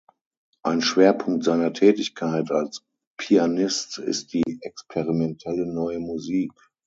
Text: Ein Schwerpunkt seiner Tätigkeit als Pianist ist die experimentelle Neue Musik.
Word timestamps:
Ein 0.63 0.81
Schwerpunkt 0.81 1.43
seiner 1.43 1.73
Tätigkeit 1.73 2.49
als 2.49 2.81
Pianist 3.17 3.99
ist 3.99 4.33
die 4.33 4.57
experimentelle 4.61 5.67
Neue 5.71 5.99
Musik. 5.99 6.53